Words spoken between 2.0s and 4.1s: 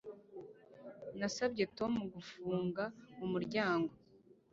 gufunga umuryango